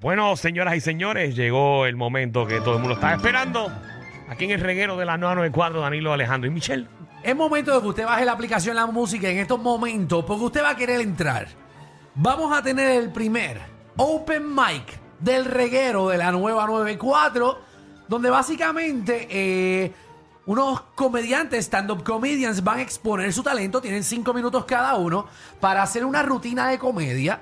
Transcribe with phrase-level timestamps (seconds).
[0.00, 3.72] Bueno, señoras y señores, llegó el momento que todo el mundo estaba esperando.
[4.28, 6.86] Aquí en el reguero de la 994, Danilo Alejandro y Michelle.
[7.22, 10.62] Es momento de que usted baje la aplicación La Música en estos momentos, porque usted
[10.62, 11.48] va a querer entrar.
[12.14, 13.58] Vamos a tener el primer
[13.96, 17.58] Open Mic del reguero de la nueva 94,
[18.06, 19.92] donde básicamente eh,
[20.44, 25.26] unos comediantes, stand-up comedians, van a exponer su talento, tienen cinco minutos cada uno,
[25.58, 27.40] para hacer una rutina de comedia.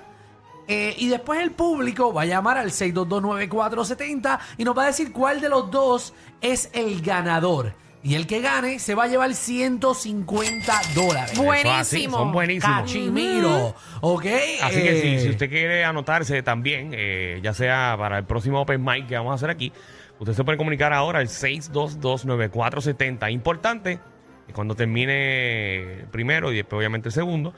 [0.67, 5.13] Eh, y después el público va a llamar al 6229470 y nos va a decir
[5.13, 7.75] cuál de los dos es el ganador.
[8.03, 11.31] Y el que gane se va a llevar 150 dólares.
[11.31, 12.19] Así, Buenísimo.
[12.19, 12.81] son buenísimos.
[12.83, 13.75] Cachimiro.
[14.03, 14.27] ¿Ok?
[14.63, 18.61] Así que Eh, si, si usted quiere anotarse también, eh, ya sea para el próximo
[18.61, 19.73] Open Mic que vamos a hacer aquí,
[20.19, 23.31] usted se puede comunicar ahora al 622-9470.
[23.33, 23.99] Importante
[24.47, 27.55] que cuando termine primero y después obviamente el segundo,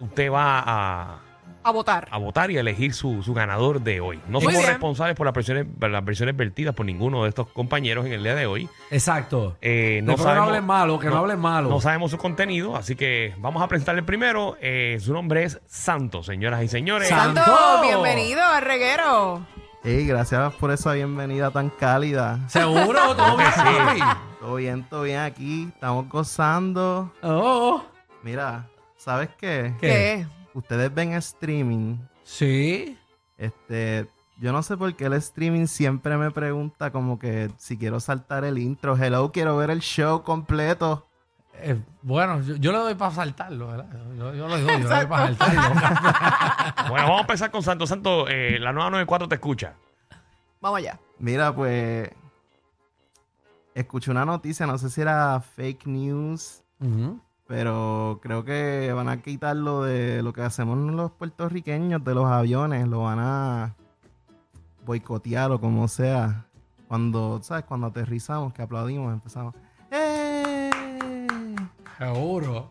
[0.00, 1.20] usted va a,
[1.64, 2.08] A votar.
[2.10, 4.18] a votar y a elegir su, su ganador de hoy.
[4.26, 4.66] No Muy somos bien.
[4.68, 8.22] responsables por las versiones, por las versiones vertidas por ninguno de estos compañeros en el
[8.22, 8.68] día de hoy.
[8.90, 9.56] Exacto.
[9.60, 11.68] Eh, no Después no sabemos, hablen malo, que no hablen malo.
[11.68, 14.56] No sabemos su contenido, así que vamos a presentarle primero.
[14.60, 17.08] Eh, su nombre es Santo, señoras y señores.
[17.08, 17.82] San- Santo, ¡Santo!
[17.82, 19.46] bienvenido al reguero.
[19.84, 22.38] Hey, gracias por esa bienvenida tan cálida.
[22.48, 23.14] ¿Seguro?
[23.16, 23.50] ¿Todo bien?
[23.56, 24.00] papi?
[24.40, 25.68] Todo bien, todo bien aquí.
[25.74, 27.12] Estamos gozando.
[27.22, 27.82] Oh,
[28.22, 28.66] Mira,
[28.96, 29.74] ¿sabes qué?
[29.80, 29.86] ¿Qué?
[29.88, 30.26] ¿Qué?
[30.54, 31.96] Ustedes ven streaming.
[32.24, 32.98] sí.
[33.38, 34.06] Este,
[34.38, 38.44] yo no sé por qué el streaming siempre me pregunta como que si quiero saltar
[38.44, 38.96] el intro.
[38.96, 41.08] Hello, quiero ver el show completo.
[41.54, 43.86] Eh, bueno, yo, yo le doy para saltarlo, ¿verdad?
[44.16, 45.62] Yo, yo le doy, yo le doy para saltarlo.
[46.88, 47.86] Bueno, vamos a empezar con Santo.
[47.86, 49.74] Santo, eh, la nueva 94 te escucha.
[50.60, 50.98] Vamos allá.
[51.18, 52.10] Mira, pues
[53.74, 56.62] escuché una noticia, no sé si era fake news.
[57.52, 62.24] Pero creo que van a quitar lo de lo que hacemos los puertorriqueños de los
[62.24, 63.74] aviones, lo van a
[64.86, 66.46] boicotear o como sea.
[66.88, 67.64] Cuando, ¿sabes?
[67.64, 69.54] Cuando aterrizamos, que aplaudimos, empezamos.
[69.90, 70.70] ¡Eh!
[71.98, 72.70] Seguro.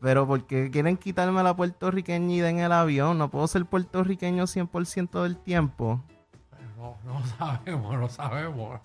[0.00, 5.36] Pero porque quieren quitarme la puertorriqueñidad en el avión, no puedo ser puertorriqueño 100% del
[5.38, 6.00] tiempo.
[6.76, 8.80] No, no sabemos, no sabemos.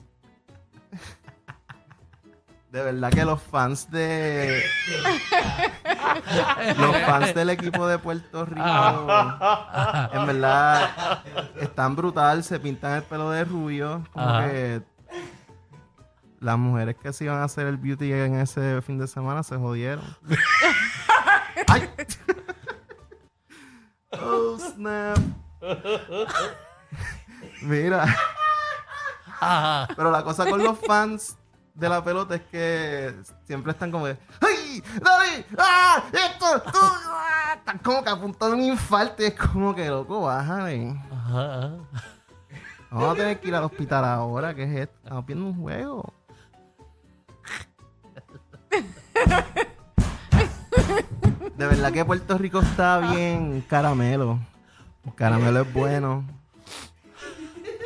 [2.71, 4.61] De verdad que los fans de.
[6.77, 8.61] los fans del equipo de Puerto Rico.
[10.13, 11.23] en verdad.
[11.61, 12.43] Están brutal.
[12.43, 14.03] Se pintan el pelo de rubio.
[14.11, 14.47] Como Ajá.
[14.49, 14.81] que.
[16.39, 19.55] Las mujeres que se iban a hacer el beauty en ese fin de semana se
[19.55, 20.05] jodieron.
[21.67, 21.89] ¡Ay!
[24.11, 25.17] ¡Oh, snap!
[27.61, 28.03] Mira.
[29.39, 29.87] Ajá.
[29.95, 31.37] Pero la cosa con los fans
[31.77, 33.15] de la pelota es que
[33.45, 34.83] siempre están como de ¡Ay!
[34.99, 35.45] ¡Dale!
[35.57, 36.03] ¡Ah!
[36.11, 36.61] ¡Esto!
[36.71, 36.79] ¡Tú!
[36.81, 37.53] ¡Ah!
[37.55, 39.21] Están como que a punto de un infarto.
[39.21, 40.99] y Es como que loco, bájale.
[41.11, 41.71] Ajá.
[42.89, 44.55] Vamos a tener que ir al hospital ahora.
[44.55, 44.95] ¿Qué es esto?
[45.03, 46.13] Estamos viendo un juego.
[51.57, 54.39] De verdad que Puerto Rico está bien caramelo.
[55.05, 56.25] El caramelo es bueno.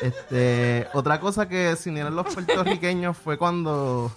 [0.02, 4.12] Este, otra cosa que se unieron los puertorriqueños fue cuando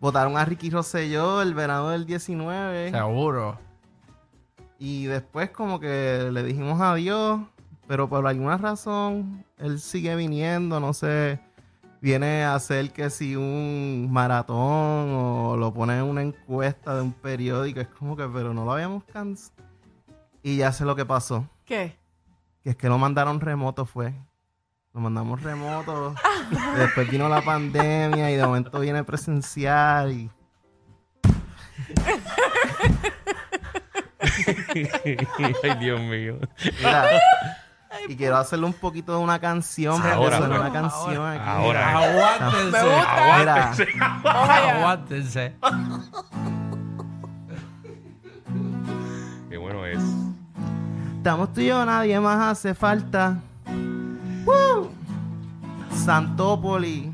[0.00, 3.58] votaron a Ricky Rosselló el verano del 19 Seguro.
[4.78, 7.40] y después como que le dijimos adiós,
[7.86, 11.40] pero por alguna razón él sigue viniendo, no sé,
[12.02, 14.58] viene a hacer que si un maratón
[15.14, 18.72] o lo pone en una encuesta de un periódico, es como que, pero no lo
[18.72, 19.56] habíamos cansado.
[20.42, 21.96] Y ya sé lo que pasó, ¿Qué?
[22.62, 24.12] que es que lo mandaron remoto fue.
[24.96, 26.14] Lo mandamos remoto.
[26.78, 30.30] después vino la pandemia y de momento viene presencial y
[35.04, 36.38] Ay, Dios mío.
[36.78, 37.04] Mira,
[38.08, 40.50] y quiero hacerle un poquito de una canción, porque Ahora, pues.
[40.50, 41.42] una canción aquí.
[41.44, 41.98] Ahora.
[41.98, 42.70] Aguántense.
[42.70, 43.34] Me gusta.
[43.38, 43.74] Mira,
[44.22, 44.78] Vamos allá.
[44.78, 45.56] Aguántense.
[49.50, 50.02] Qué bueno es.
[51.18, 53.36] estamos tú y yo, nadie más hace falta.
[54.46, 54.95] ¡Woo!
[56.06, 57.12] Santópoli.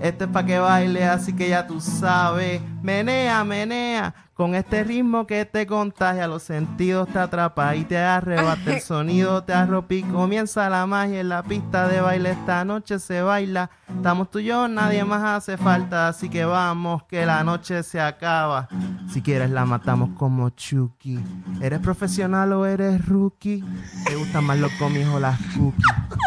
[0.00, 2.62] Este es para que baile, así que ya tú sabes.
[2.80, 4.14] Menea, menea.
[4.32, 9.42] Con este ritmo que te contagia, los sentidos te atrapa y te arrebata el sonido,
[9.42, 12.30] te arropa y comienza la magia en la pista de baile.
[12.30, 13.70] Esta noche se baila.
[13.88, 16.06] Estamos tú y yo, nadie más hace falta.
[16.06, 18.68] Así que vamos, que la noche se acaba.
[19.12, 21.18] Si quieres, la matamos como Chucky.
[21.60, 23.64] ¿Eres profesional o eres rookie?
[24.06, 25.86] ¿Te gustan más los comis o las cookies?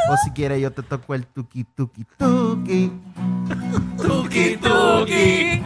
[0.10, 2.92] O si quieres, yo te toco el tuki, tuki, tuki.
[3.98, 5.64] Tuki, tuki.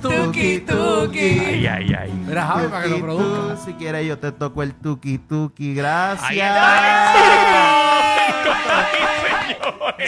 [0.00, 1.38] Tuki, tuki.
[1.40, 2.12] Ay, ay, ay.
[2.26, 3.56] Mira, Javi, para que lo Tuki, produzca.
[3.64, 5.74] Si quieres, yo te toco el tuki, tuki.
[5.74, 6.30] Gracias.
[6.30, 6.76] Ay, ay.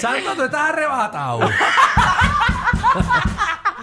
[0.01, 1.41] Santo, tú estás arrebatado.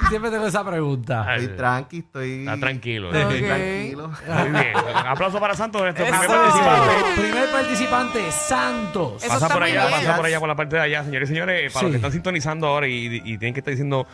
[0.09, 1.35] Siempre tengo esa pregunta.
[1.35, 2.39] Estoy tranqui, estoy...
[2.39, 3.09] Está tranquilo.
[3.09, 3.13] Ok.
[3.15, 4.07] Tranquilo.
[4.27, 4.73] Muy bien.
[5.07, 6.33] Aplauso para Santos, nuestro primer Eso.
[6.33, 7.21] participante.
[7.21, 9.23] Primer participante, Santos.
[9.23, 9.99] Eso Pasa está por muy allá, bien.
[9.99, 11.73] pasa por allá, por la parte de allá, señores y señores.
[11.73, 11.85] Para Sí.
[11.85, 14.05] los que están sintonizando ahora y, y tienen que estar diciendo,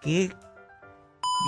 [0.00, 0.30] ¿qué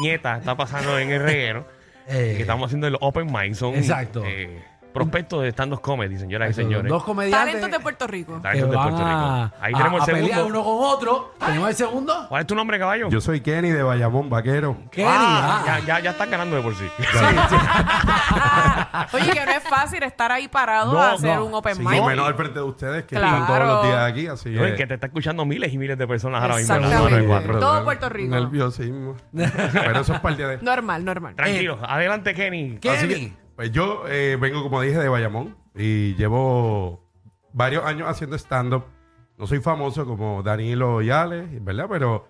[0.03, 1.67] nieta está pasando en el reguero?
[2.09, 3.55] Eh, que estamos haciendo el Open Mic.
[3.55, 4.23] Son Exacto.
[4.25, 4.63] eh,
[4.97, 6.91] prospectos de stand-up comedy, señoras y señores.
[6.91, 8.35] Dos comediantes Talentos de Puerto Rico.
[8.37, 9.57] que Talentos de van Puerto a, Rico.
[9.61, 10.61] Ahí a- tenemos a el pelear segundo.
[10.61, 11.35] uno con otro.
[11.45, 12.27] Tenemos el segundo.
[12.29, 13.09] ¿Cuál es tu nombre, caballo?
[13.09, 14.77] Yo soy Kenny de Bayamón, vaquero.
[14.91, 15.09] Kenny.
[15.11, 15.63] Ah, ah.
[15.67, 16.85] ya, ya, ya están ganando de por sí.
[19.13, 21.45] Oye, que no es fácil estar ahí parado No, a hacer no.
[21.47, 22.03] un open Sí, mic.
[22.05, 23.43] menos al frente de ustedes que Claro.
[23.43, 24.87] están todos los días aquí, así No, que...
[24.87, 26.75] te está escuchando miles y miles de personas ahora mismo.
[26.75, 27.27] en la Exactamente.
[27.27, 27.61] 994.
[27.61, 28.35] Todo Puerto Rico.
[28.35, 29.17] Nerviosismo.
[29.33, 30.59] Pero eso es parte de...
[30.63, 31.35] Normal, normal.
[31.37, 32.79] Tranquilo, adelante, Kenny.
[32.79, 32.97] Kenny.
[32.97, 37.01] Así que, pues yo eh, vengo, como dije, de Bayamón y llevo
[37.53, 38.85] varios años haciendo stand-up.
[39.39, 41.87] No soy famoso como Danilo y Ale, ¿verdad?
[41.91, 42.29] Pero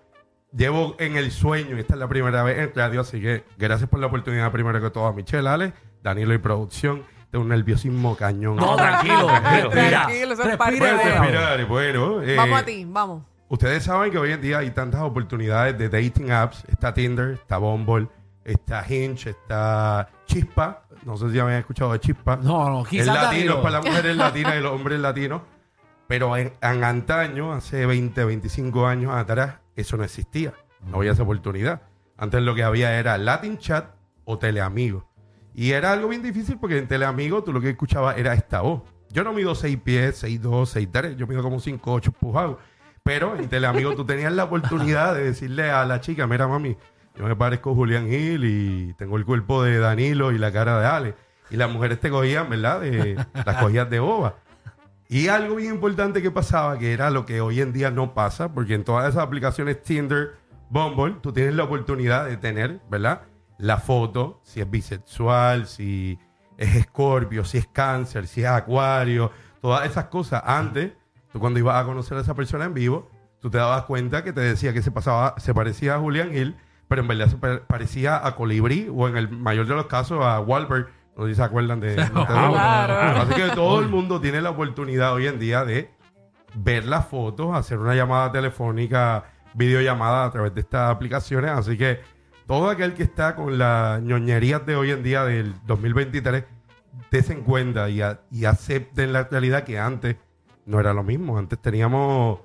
[0.51, 3.89] llevo en el sueño y esta es la primera vez en radio, así que gracias
[3.89, 7.03] por la oportunidad primero que todo a Michelle, Ale, Danilo y producción.
[7.31, 8.55] Tengo un nerviosismo cañón.
[8.55, 9.25] No, tranquilo.
[9.27, 9.69] tranquilo.
[9.69, 9.89] Respira.
[10.03, 12.21] Tranquilo, eso es Respira, de- bueno.
[12.23, 13.23] eh, Vamos a ti, vamos.
[13.49, 16.63] Ustedes saben que hoy en día hay tantas oportunidades de dating apps.
[16.69, 18.07] Está Tinder, está Bumble,
[18.47, 20.83] está Hinge, está Chispa.
[21.03, 22.37] No sé si habían escuchado de Chispa.
[22.37, 23.53] No, no, Es quizás latino, Danilo.
[23.55, 25.41] es para las mujeres latinas y los hombres latinos.
[26.07, 30.53] Pero en, en antaño, hace 20, 25 años atrás, eso no existía.
[30.89, 31.81] No había esa oportunidad.
[32.17, 33.91] Antes lo que había era Latin Chat
[34.25, 35.05] o Teleamigo.
[35.53, 38.83] Y era algo bien difícil porque en Teleamigo tú lo que escuchabas era esta voz.
[39.09, 41.17] Yo no mido 6 pies, 6, 2, 6, 3.
[41.17, 42.57] Yo mido como 5, 8 empujados.
[43.03, 46.77] Pero en Teleamigo tú tenías la oportunidad de decirle a la chica, mira mami,
[47.17, 50.79] yo me parezco a Julián Gil y tengo el cuerpo de Danilo y la cara
[50.79, 51.15] de Ale.
[51.49, 52.81] Y las mujeres te cogían, ¿verdad?
[52.81, 53.15] De,
[53.45, 54.35] las cogías de boba.
[55.09, 58.53] Y algo bien importante que pasaba, que era lo que hoy en día no pasa,
[58.53, 60.35] porque en todas esas aplicaciones Tinder,
[60.69, 63.21] Bumble, tú tienes la oportunidad de tener, ¿verdad?
[63.57, 66.19] La foto, si es bisexual, si
[66.57, 69.31] es escorpio, si es cáncer, si es acuario,
[69.61, 70.43] todas esas cosas.
[70.45, 70.91] Antes,
[71.31, 73.09] tú cuando ibas a conocer a esa persona en vivo,
[73.39, 76.57] tú te dabas cuenta que te decía que se pasaba, se parecía a Julián Hill,
[76.87, 80.23] pero en verdad se pa- parecía a Colibrí o en el mayor de los casos
[80.23, 80.87] a Wahlberg.
[81.17, 81.95] No sé si se acuerdan de...
[81.95, 83.21] de- Claro.
[83.21, 85.89] Así que todo el mundo tiene la oportunidad hoy en día de
[86.55, 91.51] ver las fotos, hacer una llamada telefónica, videollamada a través de estas aplicaciones.
[91.51, 91.99] Así que
[92.45, 96.45] todo aquel que está con las ñoñerías de hoy en día del 2023,
[97.11, 100.15] des en cuenta y, a- y acepten la realidad que antes
[100.65, 101.37] no era lo mismo.
[101.37, 102.39] Antes teníamos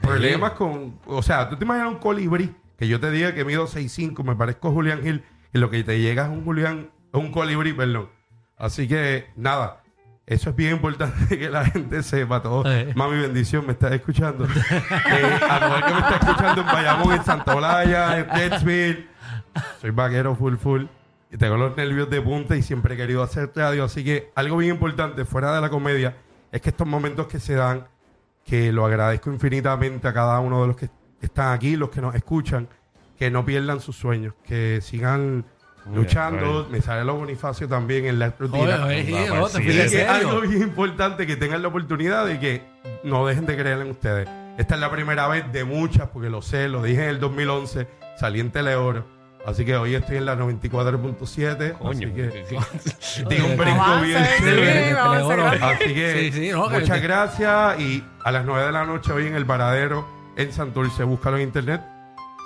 [0.00, 0.98] problemas con...
[1.06, 4.34] O sea, tú te imaginas un colibrí que yo te diga que mido 6'5", me
[4.34, 5.22] parezco a Julián Gil,
[5.52, 8.08] y lo que te llega es un Julián, un colibrí, perdón.
[8.56, 9.82] Así que, nada,
[10.24, 12.64] eso es bien importante que la gente sepa todo.
[12.72, 12.90] Eh.
[12.96, 14.46] Mami, bendición, me estás escuchando.
[15.12, 19.06] Eh, a lo mejor que me está escuchando en Bayamón, en Santa Olaya, en Pittsfield.
[19.82, 20.84] Soy vaquero full full.
[21.30, 23.84] Y tengo los nervios de punta y siempre he querido hacer radio.
[23.84, 26.16] Así que algo bien importante fuera de la comedia
[26.50, 27.88] es que estos momentos que se dan,
[28.44, 30.88] que lo agradezco infinitamente a cada uno de los que
[31.20, 32.68] están aquí, los que nos escuchan,
[33.18, 35.44] que no pierdan sus sueños, que sigan
[35.86, 36.60] Muy luchando.
[36.64, 38.84] bien, Me sale los Bonifacio también en la rutina.
[38.86, 39.62] oye, sí, sí.
[39.62, 42.62] Y es algo bien importante que tengan la oportunidad de que
[43.04, 44.28] no dejen de creer en ustedes.
[44.58, 47.86] Esta es la primera vez de muchas, porque lo sé, lo dije en el 2011,
[48.18, 49.06] salí en Teleoro.
[49.46, 51.72] Así que hoy estoy en la 94.7.
[51.78, 51.90] Coño.
[51.90, 54.44] Así que que- digo un brinco bien sí.
[55.62, 59.12] Así que Sí, sí, no, que- muchas gracias y a las 9 de la noche
[59.12, 60.06] hoy en el Varadero
[60.36, 61.82] en Santurce, búscalo en internet,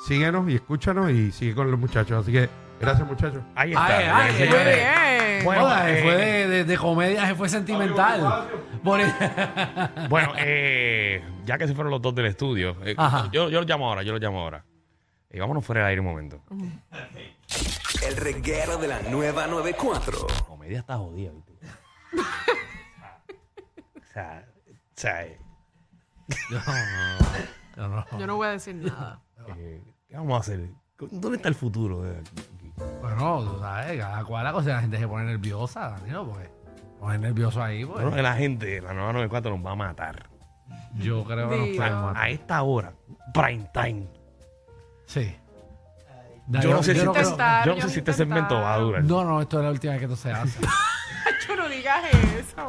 [0.06, 2.22] síguenos y escúchanos y sigue con los muchachos.
[2.22, 2.48] Así que
[2.80, 3.42] gracias muchachos.
[3.54, 3.86] Ahí está.
[3.98, 4.76] Ay, ay, señores.
[4.76, 5.44] bien.
[5.44, 8.48] Bueno, Joda, eh, fue de, de- de comedia, se fue sentimental.
[8.82, 9.00] Por-
[10.08, 13.28] Bueno, eh, ya que se fueron los dos del estudio, eh, Ajá.
[13.32, 14.64] yo, yo los llamo ahora, yo los llamo ahora.
[15.30, 16.42] Y vámonos fuera del aire un momento.
[18.06, 20.26] El reguero de la nueva 94.
[20.28, 21.52] La comedia está jodida, ¿viste?
[24.00, 25.38] o sea, o sea, eh,
[27.76, 28.18] No, no.
[28.18, 29.20] Yo no voy a decir nada.
[29.56, 30.68] eh, ¿qué vamos a hacer?
[31.10, 32.02] ¿Dónde está el futuro?
[32.02, 32.32] de aquí?
[33.00, 36.50] Bueno, tú sabes, cada cual la cosa, la gente se pone nerviosa, Danilo, porque
[36.98, 37.98] pone nervioso ahí, pues.
[37.98, 40.28] Yo creo que la gente, la nueva 94 nos va a matar.
[40.96, 41.76] Yo creo que nos Dios.
[41.76, 42.22] pueden matar.
[42.22, 42.92] A esta hora,
[43.32, 44.08] prime time.
[45.06, 45.36] Sí.
[46.48, 48.78] Yo no sé si, creo- intentar, yo no yo sé si este segmento va a
[48.78, 49.04] durar.
[49.04, 50.60] No, no, esto es la última vez que esto se hace.
[51.48, 52.66] Yo no digas eso.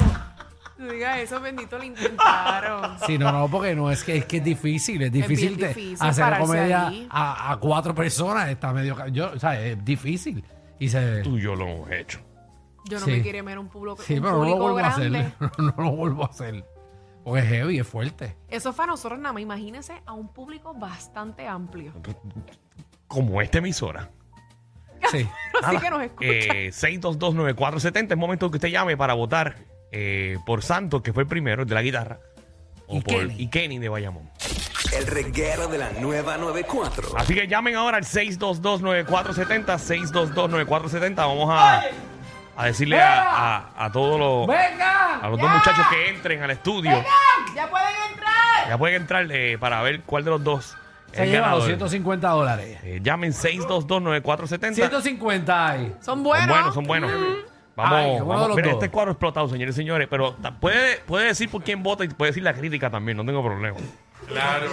[0.77, 2.97] No digas eso, bendito, lo intentaron.
[3.07, 5.67] Sí, no, no, porque no, es que es que es difícil, es bien difícil, te-
[5.69, 7.07] difícil hacer pararse comedia ahí.
[7.09, 10.43] a, a cuatro personas, está medio, ca- yo, o sea, es difícil.
[10.77, 12.19] Y se, Tú y yo lo hemos hecho.
[12.89, 13.11] Yo no Sí.
[13.11, 15.19] me quiero ver un público, sí, un pero no lo público vuelvo a grande.
[15.39, 16.65] hacer, no lo vuelvo a hacer.
[17.23, 18.35] Porque es heavy, es fuerte.
[18.49, 19.41] Eso fue a nosotros nada más.
[19.41, 21.93] Imagínense a un público bastante amplio.
[23.07, 24.09] Como esta emisora.
[25.11, 25.27] Sí.
[25.63, 26.27] Así que nos escucha.
[26.29, 29.55] Eh, 6229470 es momento que usted llame para votar
[29.91, 32.19] eh, por Santos, que fue el primero, el de la guitarra.
[32.87, 33.35] O Y por Kenny.
[33.41, 34.29] y Kenny de Bayamón.
[34.93, 37.17] El reguero de la nueva 94.
[37.17, 41.15] Así que llamen ahora al 6229470, 6229470.
[41.15, 41.83] Vamos a,
[42.55, 43.23] a decirle a,
[43.57, 45.15] a- a todos los, ¡Venga!
[45.21, 46.91] a los dos muchachos que entren al estudio.
[47.55, 48.69] ¡Ya pueden entrar!
[48.69, 50.77] Ya pueden entrar eh, para ver cuál de los dos
[51.11, 51.61] es Se el lleva ganador.
[51.63, 52.79] 250 dólares.
[52.83, 54.73] Eh, llamen 6229470.
[54.75, 55.87] 150 hay.
[56.01, 56.47] Son Son buenos.
[56.49, 57.11] buenos, son buenos.
[57.75, 58.55] Vamos, Ay, vamos.
[58.55, 60.07] Mira, este cuadro explotado, señores y señores.
[60.09, 63.43] Pero puede, puede decir por quién vota y puede decir la crítica también, no tengo
[63.43, 63.77] problema.
[64.27, 64.67] Claro.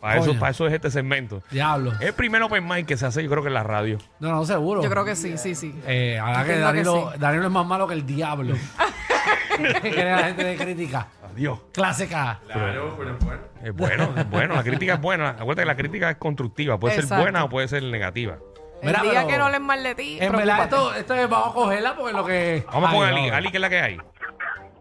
[0.00, 1.44] Para eso, para eso es este segmento.
[1.48, 1.92] Diablo.
[1.92, 3.98] Es el primer open mic que se hace, yo creo que en la radio.
[4.18, 4.82] No, no, seguro.
[4.82, 5.72] Yo creo que sí, sí, sí.
[5.86, 7.18] Eh, ahora que Entiendo que Danilo, sí.
[7.20, 8.56] Danilo es más malo que el diablo.
[9.80, 11.06] que la gente de crítica.
[11.32, 11.60] Adiós.
[11.72, 12.40] Clásica.
[12.46, 13.40] Claro, pero bueno.
[13.62, 14.54] Es bueno, es bueno.
[14.56, 15.30] La crítica es buena.
[15.30, 16.80] Acuérdate que la crítica es constructiva.
[16.80, 18.38] Puede ser buena o puede ser negativa.
[18.82, 20.64] El Mira, día pero- que no les mal de ti, En verdad, preocúpate.
[20.64, 22.64] esto, esto es, vamos a cogerla porque lo que.
[22.66, 23.16] Vamos Ay, con no.
[23.16, 23.28] Ali.
[23.30, 23.98] Ali, ¿qué es la que hay?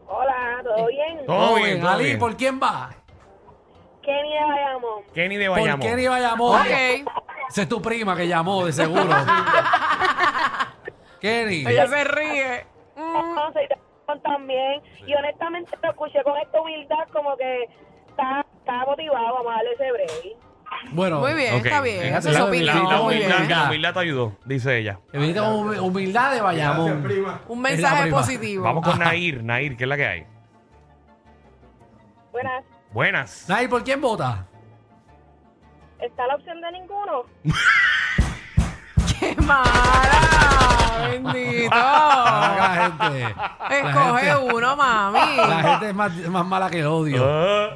[0.08, 1.26] Hola, ¿todo bien?
[1.28, 2.20] Todo bien, todo Ali, bien.
[2.20, 2.90] ¿por quién va?
[4.02, 5.04] Kenny de Bayamón.
[5.14, 5.88] Kenny de Por Bayamón.
[5.88, 6.60] Kenny Bayamón.
[6.62, 6.68] Ok.
[7.50, 9.06] Esa es tu prima que llamó, de seguro.
[11.20, 11.64] Kenny.
[11.68, 12.66] Ella se ríe.
[12.96, 13.76] Mm, soy de
[14.08, 14.82] Bayamón también.
[15.06, 17.66] Y honestamente lo escuché con esta humildad como que
[18.10, 20.38] está, está motivado, vamos a darle ese break.
[20.94, 21.66] Bueno, Muy bien, Ok.
[21.66, 22.04] está bien.
[22.06, 22.68] Esa es su la- opinión.
[22.84, 23.50] La, la muy humildad, bien.
[23.50, 25.00] la humildad te ayudó, dice ella.
[25.14, 26.92] humi- humildad de Bayamón.
[27.48, 28.18] Un Es la mensaje prima.
[28.18, 28.64] positivo.
[28.64, 29.44] Vamos con Nair.
[29.44, 30.26] Nair, ¿qué es la que hay?
[32.32, 32.64] Buenas.
[32.94, 33.46] Buenas.
[33.50, 34.48] Nay, ¿por quién vota?
[36.00, 37.24] ¿Está la opción de ninguno?
[39.20, 41.08] ¡Qué mala!
[41.12, 41.70] ¡Bendito!
[41.76, 43.36] La gente.
[43.70, 45.36] la Escoge gente- uno, mami.
[45.38, 47.24] La gente es más, más mala que el odio.
[47.28, 47.70] Ah,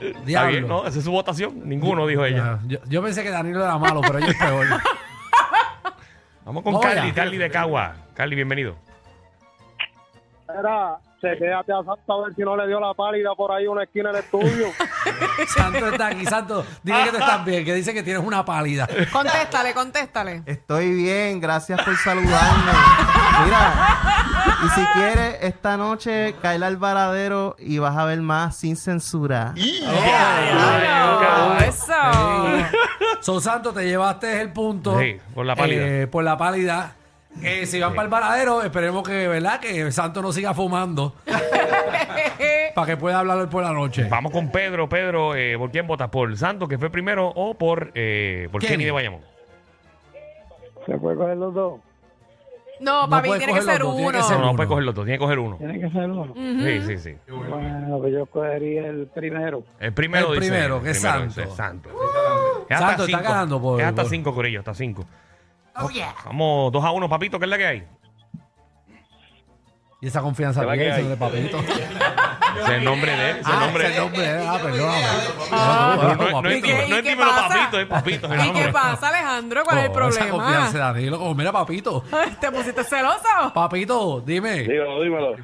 [0.00, 0.50] está Diablo.
[0.50, 0.86] bien, ¿no?
[0.86, 1.68] Esa es su votación.
[1.68, 2.58] Ninguno, dijo ella.
[2.66, 4.66] Yo, yo pensé que Danilo era malo, pero ella es peor.
[6.44, 7.12] Vamos con Vamos Carly.
[7.12, 7.94] Carly de Cagua.
[8.14, 8.76] Carly, bienvenido.
[10.48, 13.82] Era, chequéate a Santo a ver si no le dio la pálida por ahí una
[13.82, 14.68] esquina del estudio.
[15.48, 16.64] Santo está aquí, Santo.
[16.82, 18.88] Dile que tú estás bien, que dice que tienes una pálida.
[19.12, 20.42] Contéstale, contéstale.
[20.46, 22.72] Estoy bien, gracias por saludarme.
[23.44, 23.98] Mira,
[24.64, 29.52] y si quieres, esta noche cae al varadero y vas a ver más sin censura.
[29.54, 31.94] Diablo, Eso.
[33.20, 34.98] So Santo, te llevaste el punto.
[34.98, 35.86] Sí, por la pálida.
[35.86, 36.94] Eh, por la pálida.
[37.42, 39.60] Eh, si van para el varadero, esperemos que, ¿verdad?
[39.60, 41.14] Que Santo no siga fumando.
[42.74, 44.06] para que pueda hablar hoy por la noche.
[44.08, 44.88] Vamos con Pedro.
[44.88, 46.08] Pedro, eh, ¿por quién votas?
[46.10, 48.72] ¿Por Santos, que fue primero, o por, eh, por Kenny.
[48.72, 49.20] Kenny de Bayamón?
[50.86, 51.80] ¿Se puede coger los dos?
[52.80, 54.18] No, No papi, puedes tiene que coger ser los dos, tiene uno.
[54.18, 54.56] que ser No, no uno.
[54.56, 55.56] puede coger los dos, tiene que coger uno.
[55.56, 56.34] Tiene que ser uno.
[56.34, 57.16] Sí, sí, sí.
[57.28, 59.64] Bueno, pues yo cogería el primero.
[59.80, 60.52] El primero El dice.
[60.52, 61.40] primero, que es primero Santo.
[61.40, 61.88] dice Santo.
[62.68, 63.30] Es hasta Santo está cinco.
[63.32, 65.04] ganando por- Es hasta por- cinco, Corillo, hasta cinco.
[66.24, 67.84] Vamos 2 a 1, papito, ¿qué es la que hay?
[70.00, 71.58] Y esa confianza de papito.
[72.62, 73.36] Es el nombre de él.
[73.36, 74.28] ese es el Ah, nombre de es el nombre.
[74.46, 75.04] Ah, perdóname.
[75.52, 75.96] Ah.
[75.96, 76.48] No, No, no, no, no, papito.
[76.48, 77.48] es dímelo, ¿Y no es pasa?
[77.48, 78.28] papito, es papito.
[78.34, 79.64] ¿Y qué pasa, Alejandro?
[79.64, 80.86] ¿Cuál es el Oh, Esa confianza de problema?
[80.92, 82.04] Danilo, como mira, papito.
[82.40, 83.52] ¿Te pusiste celoso?
[83.54, 84.54] Papito, dime.
[84.60, 85.36] Dímelo, dímelo.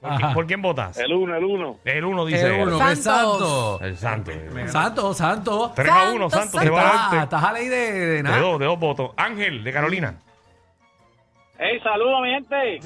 [0.00, 0.98] ¿Por, quién, por quién votas?
[0.98, 1.78] El uno, el uno.
[1.82, 2.68] El uno dice El él.
[2.68, 3.78] uno, que Santos.
[3.78, 3.80] santo.
[3.82, 4.32] El santo.
[4.68, 5.72] Santo, santo.
[5.74, 7.24] 3 a 1, Santo, Santo se va Estás, adelante.
[7.24, 8.38] estás a ley de, de De nada.
[8.38, 9.10] dos, de dos votos.
[9.16, 10.14] Ángel, de Carolina.
[11.58, 12.80] ¡Ey, saludos, mi gente!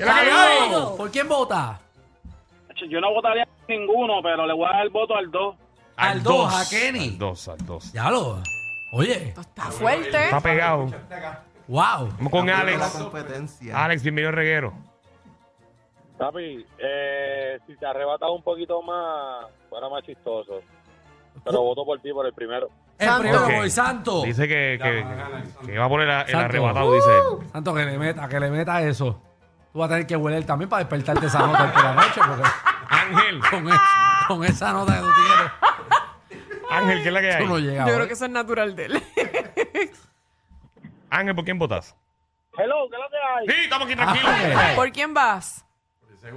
[0.96, 1.80] ¿Por quién vota?
[2.88, 5.56] Yo no votaría ninguno, pero le voy a dar el voto al dos.
[5.96, 7.08] Al dos, a Kenny.
[7.08, 7.92] Al 2, al 2.
[7.92, 8.38] Ya lo.
[8.92, 10.24] Oye, Esto está fuerte.
[10.24, 10.86] Está pegado.
[11.66, 12.08] wow.
[12.16, 13.06] Vamos con Alex.
[13.74, 14.72] Alex, bienvenido al reguero.
[16.16, 20.60] Papi, eh, si te arrebatas un poquito más, fuera más chistoso.
[21.44, 22.68] Pero voto por ti, por el primero.
[22.98, 23.22] El Santo.
[23.22, 23.52] primero Ok.
[23.54, 24.22] voy, Santo.
[24.22, 26.38] Dice que, que, que va a poner el Santo.
[26.38, 27.48] arrebatado, dice él.
[27.52, 29.22] Santo, que le meta, que le meta eso.
[29.72, 32.42] Tú vas a tener que hueler también para despertarte esa nota por la noche, porque
[33.08, 33.80] Ángel, con, es-
[34.26, 35.52] con esa nota que tú tienes,
[36.70, 37.62] Ángel, ¿qué es la que tú no hay?
[37.62, 37.86] llegas.
[37.86, 37.96] Yo ¿eh?
[37.96, 39.02] creo que eso es natural de él.
[41.10, 41.96] Ángel, ¿por quién votas?
[42.58, 43.46] Hello, ¿qué es lo que hay?
[43.56, 44.30] Sí, estamos aquí tranquilos.
[44.30, 44.76] Ángel.
[44.76, 45.64] ¿Por quién vas?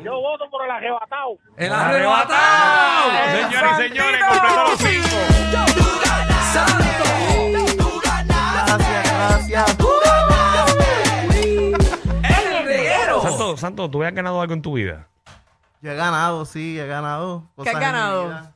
[0.03, 1.37] Yo voto por el arrebatado.
[1.57, 3.11] ¡El ¡Arrebatado!
[3.31, 6.21] Señores y señores, completo los cinco.
[13.21, 15.07] Santo, Santo, ¿tú has ganado algo en tu vida?
[15.81, 17.49] Yo he ganado, sí, he ganado.
[17.63, 18.53] ¿Qué has ganado?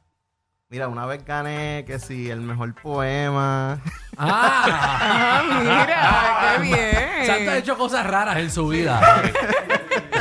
[0.70, 3.80] Mira, una vez gané que sí, el mejor poema.
[4.18, 4.64] ¡Ah!
[5.02, 7.26] Ah, mira, qué bien.
[7.26, 9.02] Santo ha hecho cosas raras en su vida.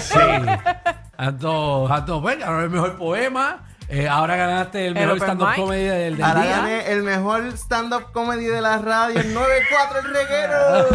[0.00, 0.18] Sí.
[1.16, 3.62] Santo, Santo, venga, no es el mejor poema.
[3.96, 5.56] Eh, ahora ganaste el El mejor open stand-up mic.
[5.56, 6.56] comedy del, del Ahora día.
[6.56, 10.58] gané el mejor stand-up comedy de la radio, el 94 el reguero.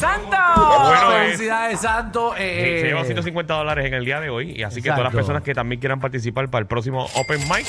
[0.00, 0.36] ¡Santo!
[0.56, 2.32] Bueno, es- Felicidades, Santo.
[2.36, 4.50] Sí, Eh, se lleva 150 dólares en el día de hoy.
[4.52, 5.18] Y así que todas las Exacto.
[5.18, 7.66] personas que también quieran participar para el próximo Open Mic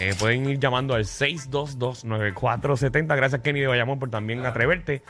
[0.00, 3.14] eh, pueden ir llamando al 622-9470.
[3.16, 5.02] Gracias, Kenny de Bayamón, por también atreverte.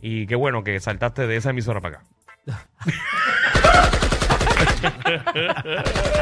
[0.00, 2.04] Y qué bueno que saltaste de esa emisora para acá.